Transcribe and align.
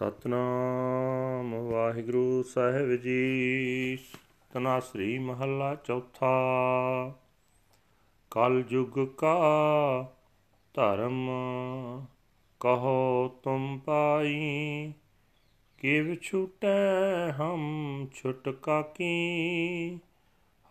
ਸਤਨਾਮ 0.00 1.54
ਵਾਹਿਗੁਰੂ 1.54 2.42
ਸਾਹਿਬ 2.42 2.94
ਜੀ। 2.94 3.98
ਤਨਾ 4.50 4.80
ਸ੍ਰੀ 4.80 5.18
ਮਹੱਲਾ 5.18 5.74
ਚੌਥਾ। 5.74 6.32
ਕਲ 8.30 8.64
ਯੁਗ 8.70 9.06
ਕਾ 9.08 9.38
ਧਰਮ 10.74 11.30
ਕਹੋ 12.60 13.28
ਤੁਮ 13.42 13.78
ਪਾਈ, 13.78 14.92
ਕਿਵ 15.78 16.14
ਛੁਟੈ 16.14 17.32
ਹਮ 17.32 18.06
ਛੁਟਕਾ 18.14 18.82
ਕੀ? 18.82 19.40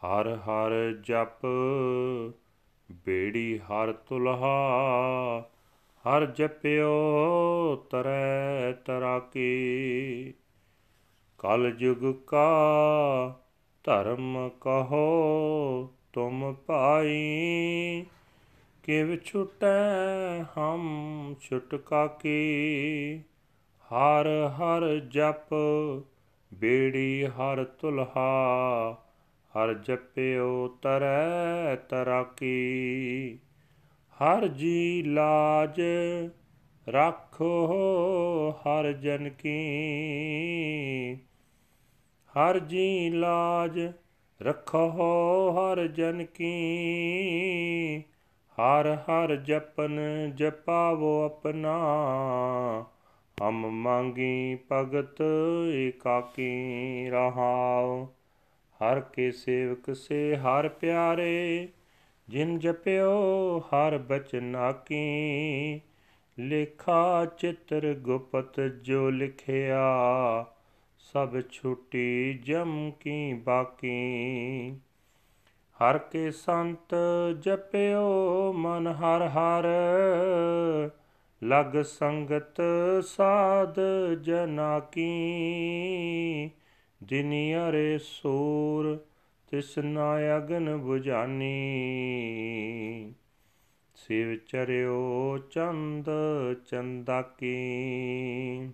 ਹਰ 0.06 0.36
ਹਰ 0.36 0.72
ਜਪ, 1.02 1.46
ਬੇੜੀ 2.92 3.60
ਹਰ 3.60 3.92
ਤੁਲਹਾ 3.92 4.70
ਹਰ 6.08 6.26
ਜਪਿਓ 6.26 6.96
ਤਰੈ 7.90 8.72
ਤਰਾਕੀ। 8.72 10.34
ਕਲ 11.38 11.76
ਯੁਗ 11.80 12.16
ਕਾ 12.28 12.50
ਧਰਮ 13.84 14.50
ਕਹੋ, 14.62 15.94
ਤੁਮ 16.14 16.54
ਪਾਈ 16.54 18.06
ਕਿਵ 18.84 19.18
ਛੁਟੈ 19.18 20.44
ਹਮ 20.58 21.36
ਛੁਟਕਾ 21.42 22.08
ਕੀ। 22.08 22.40
ਹਰ 23.92 24.28
ਹਰ 24.28 25.00
ਜਪ 25.00 25.54
ਬੇੜੀ 26.54 27.26
ਹਰ 27.26 27.64
ਤੁਲਹਾ, 27.64 28.94
ਹਰ 29.56 29.74
ਜਪਿਓ 29.74 30.68
ਤਰੈ 30.68 31.76
ਤਰਾਕੀ। 31.76 33.40
ਹਰ 34.24 34.48
ਜੀ 34.48 35.04
ਲਾਜ 35.04 35.82
ਰੱਖੋ 36.90 37.76
ਹਰ 38.60 38.92
ਜਨ 38.92 39.30
ਕੀ। 39.30 39.58
ਹਰ 42.38 42.60
ਜੀ 42.60 43.10
ਲਾਜ 43.10 43.80
ਰੱਖੋ 44.42 45.52
ਹਰ 45.52 45.88
ਜਨ 45.88 46.26
ਕੀ। 46.26 46.54
ਹਰ 48.62 48.96
ਹਰ 48.96 49.36
ਜਪਨ 49.36 50.00
ਜਪਾਵੋ 50.36 51.24
ਆਪਣਾ, 51.26 51.78
ਹਮ 53.42 53.70
ਮੰਗੀ 53.70 54.58
ਭਗਤ 54.72 55.24
ਏਕਾਕੀ 55.74 57.10
ਰਹਾਉ। 57.10 58.06
ਹਰ 58.80 59.00
ਕੇ 59.00 59.32
ਸੇਵਕ 59.32 59.96
ਸੇ 59.96 60.36
ਹਰ 60.36 60.70
ਪਿਆਰੇ 60.70 61.68
ਜਿਨ 62.30 62.60
ਜਪਿਓ 62.60 63.12
ਹਰ 63.60 63.98
ਬਚਨ 63.98 64.56
ਆਕੀ 64.56 65.82
ਲੇਖਾ 66.40 67.26
ਚਿਤਰ 67.26 67.94
ਗੁਪਤ 67.94 68.60
ਜੋ 68.60 69.10
ਲਿਖਿਆ, 69.10 69.82
ਸਭ 71.00 71.36
ਛੁੱਟੀ 71.52 72.34
ਜਮ 72.34 72.92
ਕੀ 73.00 73.34
ਬਾਕੀ। 73.34 74.76
ਹਰ 75.80 75.98
ਕੇ 75.98 76.32
ਸੰਤ 76.32 76.96
ਜਪਿਓ 77.40 78.54
ਮਨ 78.54 78.88
ਹਰ 78.88 79.28
ਹਰ, 79.28 79.68
ਲਗ 81.44 81.82
ਸੰਗਤ 81.82 82.62
ਸਾਧ 83.04 83.80
ਜਨਾ 84.22 84.80
ਕੀ 84.80 85.08
ਦਿਨਿਆਰੇ 87.04 87.98
ਸੂਰ 87.98 89.06
ਤਿਸਨਾ 89.52 90.38
ਅਗਨ 90.38 90.82
부ਜਾਨੀ 90.84 91.54
ਸਿਵ 93.96 94.36
ਚਰਿਓ 94.36 95.38
ਚੰਦ 95.38 96.10
ਚੰਦਾ 96.68 97.22
ਕੀ 97.22 98.70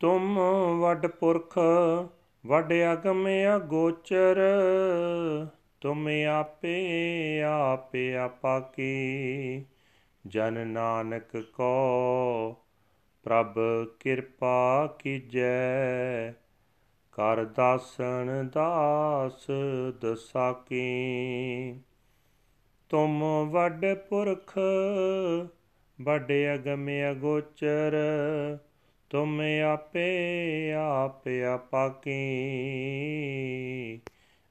ਤੁਮ 0.00 0.38
ਵੱਡ 0.80 1.06
ਪੁਰਖ, 1.06 1.58
ਵੱਡ 2.46 2.72
ਅਗਮ 2.92 3.28
ਅਗੋਚਰ 3.56 4.40
ਤੁਮ 5.80 6.08
ਆਪੇ 6.30 7.42
ਆਪੇ 7.42 8.16
ਆਪਾ 8.16 8.60
ਕੀ 8.60 9.64
ਜਨ 10.26 10.66
ਨਾਨਕ 10.66 11.36
ਕੋ 11.36 12.56
ਪ੍ਰਭ 13.22 13.58
ਕਿਰਪਾ 14.00 14.86
ਕੀਜੈ। 14.98 16.32
ਕਰ 17.14 17.44
ਦਾਸਨ 17.44 18.48
ਦਾਸ 18.52 19.46
ਦਸਾਕੀ 20.00 20.80
ਤੁਮ 22.88 23.24
ਵੱਡ 23.50 23.94
ਪੁਰਖ, 23.94 24.58
ਵੱਡ 26.00 26.32
ਅਗਮ 26.54 26.88
ਅਗੋਚਰ, 27.10 27.96
ਤੁਮ 29.10 29.40
ਆਪੇ 29.72 30.72
ਆਪ 30.72 31.28
ਆਪਾਕੀ 31.54 32.16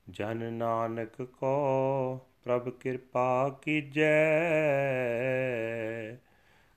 ਜਨ 0.10 0.54
ਨਾਨਕ 0.54 1.22
ਕੋ 1.22 2.20
ਪ੍ਰਭ 2.44 2.70
ਕਿਰਪਾ 2.70 3.60
ਕੀਜੈ, 3.62 4.26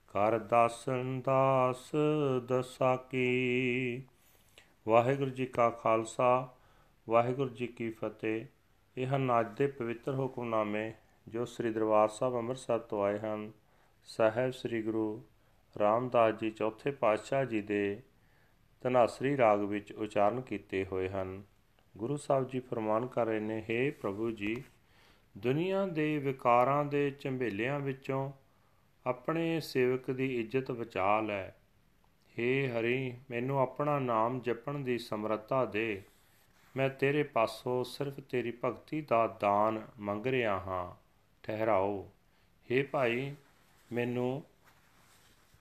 ਕਰ 0.07 0.39
ਦਾਸਨ 0.39 1.21
ਦਾਸ 1.25 1.91
ਦਸਾਕੀ 2.45 3.27
ਵਾਹਿਗੁਰੂ 4.87 5.29
ਜੀ 5.29 5.45
ਕਾ 5.45 5.69
ਖਾਲਸਾ, 5.69 6.55
ਵਾਹਿਗੁਰੂ 7.09 7.49
ਜੀ 7.49 7.67
ਕੀ 7.67 7.89
ਫਤਿਹ। 7.89 8.45
ਇਹ 8.97 9.07
ਹਨ 9.07 9.39
ਅੱਜ 9.39 9.57
ਦੇ 9.57 9.67
ਪਵਿੱਤਰ 9.67 10.15
ਹੁਕਮਨਾਮੇ 10.15 10.93
ਜੋ 11.27 11.45
ਸ੍ਰੀ 11.45 11.71
ਦਰਬਾਰ 11.71 12.09
ਸਾਹਿਬ 12.09 12.35
ਅੰਮ੍ਰਿਤਸਰ 12.35 12.79
ਤੋਂ 12.79 13.03
ਆਏ 13.03 13.19
ਹਨ। 13.19 13.51
ਸਾਹਿਬ 14.05 14.51
ਸ੍ਰੀ 14.51 14.81
ਗੁਰੂ 14.81 15.23
ਰਾਮਦਾਸ 15.79 16.33
ਜੀ 16.35 16.51
ਚੌਥੇ 16.51 16.91
ਪਾਤਸ਼ਾਹ 16.91 17.45
ਜੀ 17.45 17.61
ਦੇ 17.61 18.01
ਤਨਾਸਰੀ 18.81 19.37
ਰਾਗ 19.37 19.59
ਵਿੱਚ 19.59 19.91
ਉਚਾਰਨ 19.91 20.41
ਕੀਤੇ 20.41 20.85
ਹੋਏ 20.91 21.09
ਹਨ। 21.09 21.43
ਗੁਰੂ 21.97 22.17
ਸਾਹਿਬ 22.17 22.47
ਜੀ 22.47 22.59
ਫਰਮਾਨ 22.59 23.07
ਕਰ 23.07 23.25
ਰਹੇ 23.25 23.39
ਨੇ 23.39 23.63
हे 23.69 23.93
ਪ੍ਰਭੂ 24.01 24.31
ਜੀ, 24.31 24.63
ਦੁਨੀਆ 25.37 25.85
ਦੇ 25.85 26.17
ਵਿਕਾਰਾਂ 26.17 26.85
ਦੇ 26.85 27.11
ਝੰਬੇਲਿਆਂ 27.19 27.79
ਵਿੱਚੋਂ 27.79 28.31
ਆਪਣੇ 29.05 29.59
ਸੇਵਕ 29.59 30.11
ਦੀ 30.11 30.39
ਇੱਜ਼ਤ 30.39 30.71
ਬਚਾ 30.71 31.21
ਲੈ। 31.21 31.51
ਹੇ 32.39 32.69
ਹਰੀ, 32.69 33.17
ਮੈਨੂੰ 33.31 33.59
ਆਪਣਾ 33.59 33.99
ਨਾਮ 33.99 34.39
ਜਪਣ 34.39 34.79
ਦੀ 34.79 34.97
ਸਮਰੱਥਾ 34.97 35.65
ਦੇ। 35.65 36.01
ਮੈਂ 36.77 36.89
ਤੇਰੇ 36.89 37.23
ਪਾਸੋਂ 37.23 37.83
ਸਿਰਫ 37.83 38.19
ਤੇਰੀ 38.19 38.53
ਭਗਤੀ 38.65 39.01
ਦਾ 39.01 39.27
ਦਾਨ 39.27 39.87
ਮੰਗ 39.99 40.25
ਰਿਹਾ 40.25 40.59
ਹਾਂ। 40.59 41.07
ਠਹਿਰਾਓ। 41.43 42.09
ਹੇ 42.71 42.83
ਭਾਈ, 42.83 43.35
ਮੈਨੂੰ 43.93 44.43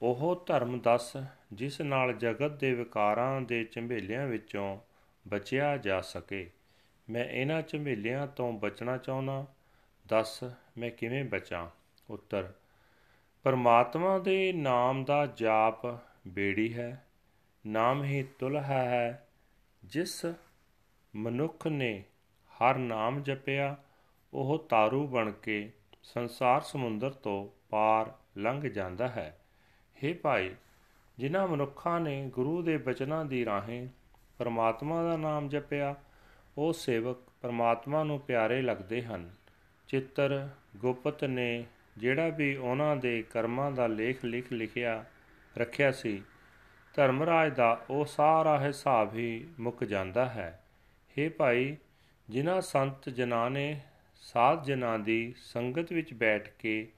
ਉਹ 0.02 0.42
ਧਰਮ 0.46 0.80
ਦੱਸ, 0.80 1.16
ਜਿਸ 1.52 1.80
ਨਾਲ 1.80 2.12
ਜਗਤ 2.12 2.50
ਦੇ 2.50 2.74
ਵਿਕਾਰਾਂ 2.74 3.40
ਦੇ 3.40 3.64
ਝੰਬੇਲਿਆਂ 3.64 4.26
ਵਿੱਚੋਂ 4.26 4.78
ਬਚਿਆ 5.28 5.76
ਜਾ 5.76 6.00
ਸਕੇ। 6.00 6.50
ਮੈਂ 7.10 7.24
ਇਹਨਾਂ 7.24 7.62
ਝੰਬੇਲਿਆਂ 7.62 8.26
ਤੋਂ 8.26 8.52
ਬਚਣਾ 8.52 8.96
ਚਾਹੁੰਦਾ। 8.96 9.46
ਦੱਸ, 10.06 10.44
ਮੈਂ 10.78 10.90
ਕਿਵੇਂ 10.90 11.24
ਬਚਾਂ? 11.24 11.68
ਉੱਤਰ, 12.10 12.52
ਪਰਮਾਤਮਾ 13.42 14.18
ਦੇ 14.18 14.52
ਨਾਮ 14.52 15.04
ਦਾ 15.04 15.26
ਜਾਪ 15.26 15.86
ਬੇੜੀ 16.26 16.74
ਹੈ, 16.74 17.06
ਨਾਮ 17.66 18.04
ਹੀ 18.04 18.22
ਤੁਲਹਾ 18.38 18.78
ਹੈ 18.78 19.28
ਜਿਸ 19.84 20.26
ਮਨੁੱਖ 21.16 21.66
ਨੇ 21.66 22.04
ਹਰ 22.50 22.76
ਨਾਮ 22.76 23.22
ਜਪਿਆ, 23.22 23.76
ਉਹ 24.34 24.66
ਤਾਰੂ 24.68 25.06
ਬਣ 25.06 25.30
ਕੇ 25.30 25.72
ਸੰਸਾਰ 26.02 26.60
ਸਮੁੰਦਰ 26.60 27.10
ਤੋਂ 27.10 27.48
ਪਾਰ 27.70 28.12
ਲੰਘ 28.36 28.62
ਜਾਂਦਾ 28.62 29.08
ਹੈ। 29.08 29.40
हे 29.96 30.14
ਭਾਈ, 30.22 30.54
ਜਿਨ੍ਹਾਂ 31.18 31.48
ਮਨੁੱਖਾਂ 31.48 32.00
ਨੇ 32.00 32.26
ਗੁਰੂ 32.28 32.62
ਦੇ 32.62 32.76
ਬਚਨਾਂ 32.76 33.24
ਦੀ 33.24 33.44
ਰਾਹੀਂ 33.44 33.88
ਪਰਮਾਤਮਾ 34.38 35.02
ਦਾ 35.02 35.16
ਨਾਮ 35.16 35.48
ਜਪਿਆ, 35.48 35.94
ਉਹ 36.58 36.72
ਸੇਵਕ 36.72 37.16
ਪਰਮਾਤਮਾ 37.42 38.04
ਨੂੰ 38.04 38.20
ਪਿਆਰੇ 38.20 38.62
ਲੱਗਦੇ 38.62 39.02
ਹਨ। 39.02 39.30
ਚਿੱਤਰ 39.88 40.48
ਗੁਪਤ 40.76 41.24
ਨੇ 41.24 41.66
ਜਿਹੜਾ 41.98 42.28
ਵੀ 42.28 42.56
ਉਹਨਾਂ 42.56 42.96
ਦੇ 42.96 43.24
ਕਰਮਾਂ 43.30 43.70
ਦਾ 43.70 43.86
ਲੇਖ 43.86 44.24
ਲਿਖ 44.24 44.52
ਲਿਖਿਆ 44.52 45.04
ਰੱਖਿਆ 45.58 45.92
ਸੀ। 45.92 46.22
ਧਰਮਰਾਜ 46.94 47.54
ਦਾ 47.54 47.84
ਉਹ 47.90 48.04
ਸਾਰਾ 48.04 48.60
ਹਿਸਾਬ 48.60 49.14
ਹੀ 49.14 49.48
ਮੁੱਕ 49.60 49.84
ਜਾਂਦਾ 49.84 50.26
ਹੈ। 50.26 50.64
हे 51.18 51.32
ਭਾਈ, 51.32 51.76
ਜਿਨ੍ਹਾਂ 52.30 52.60
ਸੰਤ 52.60 53.08
ਜਨਾਂ 53.08 53.50
ਨੇ 53.50 53.80
ਸਾਧ 54.16 54.64
ਜਨਾਂ 54.64 54.98
ਦੀ 54.98 55.34
ਸੰਗਤ 55.38 55.92
ਵਿੱਚ 55.92 56.14
ਬੈਠ 56.14 56.48
ਕੇ 56.58 56.92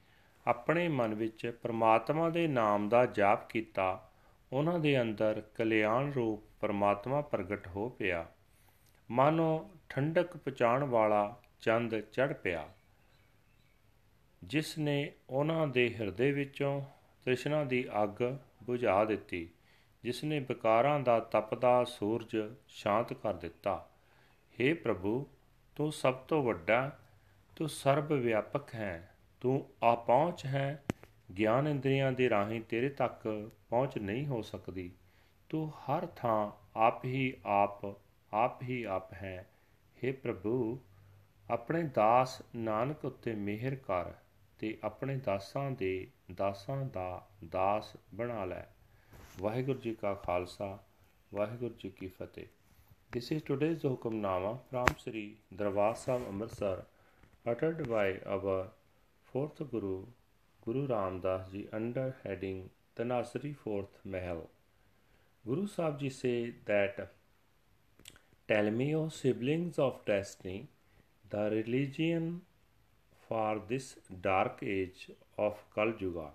ਆਪਣੇ 0.47 0.89
ਮਨ 0.89 1.15
ਵਿੱਚ 1.15 1.59
ਪ੍ਰਮਾਤਮਾ 1.63 2.31
ਦੇ 2.31 2.47
ਨਾਮ 2.47 2.89
ਦਾ 2.89 3.07
ਜਾਪ 3.07 3.49
ਕੀਤਾ, 3.49 4.11
ਉਹਨਾਂ 4.53 4.79
ਦੇ 4.79 5.03
ਅੰਦਰ 5.03 5.43
ਕਲਿਆਣ 5.55 6.13
ਰੂਪ 6.13 6.43
ਪ੍ਰਮਾਤਮਾ 6.61 7.21
ਪ੍ਰਗਟ 7.21 7.69
ਹੋ 7.69 7.89
ਪਿਆ। 7.89 8.27
ਮਾਨੋ 9.11 9.71
ਠੰਡਕ 9.89 10.37
ਪਹੁੰਚਾਉਣ 10.37 10.85
ਵਾਲਾ 10.85 11.41
ਚੰਦ 11.61 12.01
ਚੜ 12.01 12.33
ਪਿਆ। 12.33 12.69
ਜਿਸ 14.45 14.79
ਨੇ 14.79 15.13
ਉਹਨਾਂ 15.31 15.67
ਦੇ 15.67 15.95
ਹਿਰਦੇ 16.01 16.33
ਵਿੱਚੋਂ 16.33 16.83
ਤ੍ਰਿਸ਼ਨਾ 17.25 17.65
ਦੀ 17.65 17.89
ਅੱਗ 18.03 18.23
ਬੁਝਾ 18.69 19.05
ਦਿੱਤੀ 19.05 19.49
ਜਿਸ 20.03 20.25
ਨੇ 20.25 20.39
ਵਿਕਾਰਾਂ 20.41 21.01
ਦਾ 21.01 21.21
ਤਪਦਾ 21.21 21.85
ਸੂਰਜ 21.85 22.37
ਸ਼ਾਂਤ 22.69 23.13
ਕਰ 23.13 23.35
ਦਿੱਤਾ। 23.35 23.89
हे 24.57 24.77
ਪ੍ਰਭੂ, 24.77 25.27
ਤੂੰ 25.77 25.93
ਸਭ 25.93 26.15
ਤੋਂ 26.15 26.43
ਵੱਡਾ, 26.43 26.99
ਤੂੰ 27.57 27.69
ਸਰਬ 27.69 28.13
ਵਿਆਪਕ 28.13 28.75
ਹੈ, 28.75 29.15
ਤੂੰ 29.41 29.67
ਆਪਹੁੰਚ 29.83 30.47
ਹੈ। 30.47 30.85
ਗਿਆਨ 31.39 31.69
ਇੰਦਰੀਆਂ 31.69 32.13
ਦੇ 32.13 32.31
ਰਾਹੀਂ 32.31 32.61
ਤੇਰੇ 32.61 32.89
ਤੱਕ 32.89 33.51
ਪਹੁੰਚ 33.71 33.99
ਨਹੀਂ 33.99 34.27
ਹੋ 34.27 34.43
ਸਕਦੀ। 34.43 34.93
ਤੂੰ 35.49 35.71
ਹਰ 35.71 36.07
ਥਾਂ 36.07 36.51
ਆਪ 36.77 37.05
ਹੀ 37.05 37.35
ਆਪ 37.47 37.85
ਆਪ 38.35 38.63
ਹੀ 38.63 38.83
ਆਪ 38.83 39.13
ਹੈ। 39.13 39.47
हे 40.05 40.15
ਪ੍ਰਭੂ, 40.23 40.81
ਆਪਣੇ 41.51 41.83
ਦਾਸ 41.83 42.43
ਨਾਨਕ 42.57 43.05
ਉੱਤੇ 43.05 43.35
ਮਿਹਰ 43.35 43.75
ਕਰ 43.75 44.13
ਤੇ 44.59 44.79
ਆਪਣੇ 44.85 45.17
ਦਾਸਾਂ 45.17 45.71
ਦੇ 45.71 46.07
ਦਾਸਾਂ 46.37 46.85
ਦਾ 46.85 47.29
ਦਾਸ 47.53 47.97
ਬਣਾ 48.15 48.45
ਲੈ 48.45 48.67
ਵਾਹਿਗੁਰੂ 49.41 49.79
ਜੀ 49.79 49.95
ਕਾ 49.95 50.15
ਖਾਲਸਾ 50.15 50.79
ਵਾਹਿਗੁਰੂ 51.35 51.75
ਜੀ 51.75 51.91
ਕੀ 51.91 52.09
ਫਤਿਹ 52.09 52.47
This 53.13 53.31
is 53.33 53.43
today's 53.43 53.85
Hukamnama 53.85 54.49
from 54.71 54.89
Sri 55.03 55.21
Darbar 55.61 55.93
Sahib 55.97 56.25
Amritsar 56.31 56.75
uttered 57.47 57.79
by 57.89 58.09
our 58.35 58.57
fourth 59.31 59.63
Guru 59.71 59.93
Guru 60.67 60.83
Ram 60.87 61.17
Das 61.21 61.47
Ji 61.53 61.63
under 61.79 62.05
heading 62.25 62.59
Tanasri 62.97 63.55
Fourth 63.63 63.97
Mahal. 64.05 64.43
Guru 65.45 65.67
Sahib 65.67 65.99
Ji 66.01 66.11
say 66.11 66.55
that 66.67 67.01
Tell 68.49 68.71
me, 68.71 68.95
O 68.95 69.09
siblings 69.11 69.79
of 69.79 70.05
destiny, 70.05 70.69
the 71.31 71.51
religion 71.51 72.29
for 73.29 73.63
this 73.69 73.97
dark 74.23 74.63
age 74.63 75.11
of 75.37 75.57
Kal 75.75 75.93
Yuga. 75.99 76.31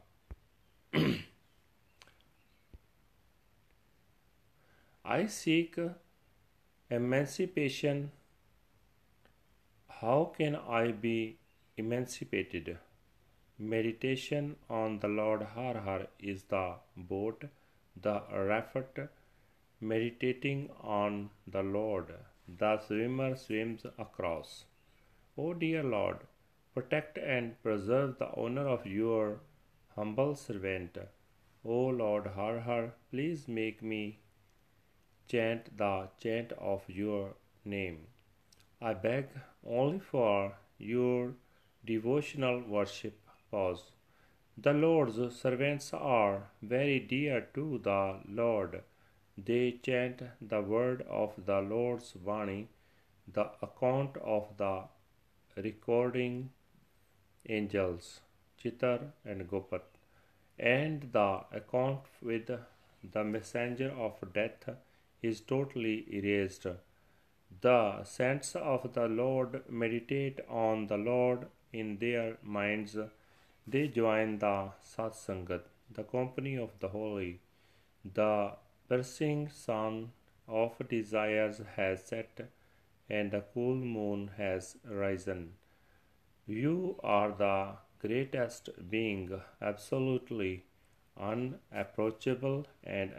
I 5.03 5.25
seek 5.25 5.77
emancipation. 6.89 8.11
How 10.01 10.31
can 10.37 10.55
I 10.55 10.91
be 10.91 11.37
emancipated? 11.77 12.77
Meditation 13.57 14.55
on 14.69 14.99
the 14.99 15.07
Lord 15.07 15.43
Har 15.55 15.75
Har 15.79 16.07
is 16.19 16.43
the 16.43 16.75
boat, 16.95 17.43
the 18.01 18.21
raft. 18.33 18.99
Meditating 19.81 20.69
on 20.81 21.29
the 21.47 21.61
Lord, 21.61 22.13
the 22.47 22.79
swimmer 22.79 23.35
swims 23.35 23.85
across. 23.97 24.65
O 25.37 25.53
dear 25.53 25.83
Lord, 25.83 26.19
protect 26.73 27.17
and 27.17 27.61
preserve 27.61 28.17
the 28.17 28.29
honor 28.35 28.67
of 28.67 28.85
your 28.85 29.39
humble 29.95 30.35
servant. 30.35 30.97
O 31.63 31.85
Lord 31.87 32.27
Har 32.35 32.59
Har, 32.61 32.93
please 33.11 33.47
make 33.47 33.81
me 33.81 34.19
chant 35.27 35.77
the 35.77 36.09
chant 36.19 36.51
of 36.53 36.81
your 36.87 37.35
name. 37.63 38.07
I 38.81 38.93
beg 38.93 39.27
only 39.65 39.99
for 39.99 40.57
your 40.77 41.33
devotional 41.85 42.61
worship. 42.61 43.19
Pause. 43.51 43.91
The 44.57 44.73
Lord's 44.73 45.35
servants 45.35 45.93
are 45.93 46.49
very 46.61 46.99
dear 46.99 47.47
to 47.53 47.79
the 47.83 48.19
Lord. 48.27 48.81
They 49.37 49.79
chant 49.83 50.23
the 50.41 50.61
word 50.61 51.03
of 51.03 51.33
the 51.45 51.61
Lord's 51.61 52.13
Vani, 52.13 52.67
the 53.27 53.51
account 53.61 54.17
of 54.17 54.49
the 54.57 54.83
recording 55.55 56.49
angels, 57.47 58.21
Chitar 58.61 59.11
and 59.25 59.49
Gopat, 59.49 59.81
and 60.57 61.09
the 61.11 61.41
account 61.51 62.01
with 62.21 62.49
the 63.11 63.23
messenger 63.23 63.91
of 63.91 64.13
death 64.33 64.69
is 65.21 65.41
totally 65.41 66.05
erased. 66.11 66.67
The 67.61 68.03
saints 68.03 68.55
of 68.55 68.93
the 68.93 69.07
Lord 69.07 69.63
meditate 69.69 70.39
on 70.49 70.87
the 70.87 70.97
Lord 70.97 71.47
in 71.71 71.97
their 71.97 72.37
minds. 72.43 72.97
They 73.67 73.87
join 73.87 74.39
the 74.39 74.71
Satsangat, 74.81 75.61
the 75.89 76.03
company 76.03 76.57
of 76.57 76.71
the 76.79 76.89
holy. 76.89 77.39
The 78.03 78.53
piercing 78.89 79.49
sun 79.49 80.11
of 80.47 80.73
desires 80.89 81.61
has 81.75 82.03
set, 82.03 82.49
and 83.09 83.31
the 83.31 83.43
cool 83.53 83.75
moon 83.75 84.31
has 84.37 84.77
risen. 84.83 85.53
You 86.46 86.96
are 87.02 87.30
the 87.32 87.76
greatest 88.00 88.70
being, 88.90 89.40
absolutely 89.60 90.64
unapproachable 91.16 92.66
and 92.84 93.12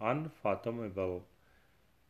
unfathomable. 0.00 1.24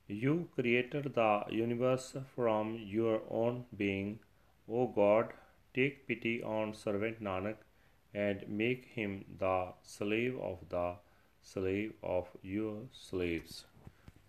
You 0.08 0.48
created 0.54 1.14
the 1.14 1.44
universe 1.50 2.16
from 2.34 2.76
your 2.78 3.22
own 3.30 3.64
being. 3.76 4.20
O 4.68 4.86
God, 4.86 5.32
take 5.74 6.06
pity 6.06 6.42
on 6.42 6.74
servant 6.74 7.22
Nanak 7.22 7.56
and 8.14 8.46
make 8.48 8.86
him 8.94 9.24
the 9.38 9.72
slave 9.82 10.38
of 10.38 10.58
the 10.68 10.96
slave 11.42 11.92
of 12.02 12.28
your 12.42 12.74
slaves. 12.92 13.64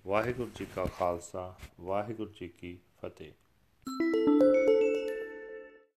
Waheguru 0.07 0.49
ji 0.55 0.65
ਕਾ 0.75 0.85
ਖਾਲਸਾ 0.97 1.53
ਵਾਹਿਗੁਰੂ 1.81 2.31
ਜੀ 2.39 2.47
ਕੀ 2.47 2.77
ਫਤਿਹ 3.01 4.26